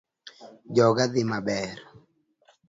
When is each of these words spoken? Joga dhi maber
Joga 0.75 1.03
dhi 1.13 1.23
maber 1.29 1.69